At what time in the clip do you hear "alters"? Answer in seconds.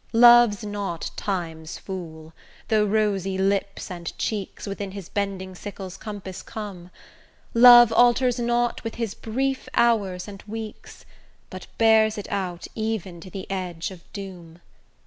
7.91-8.39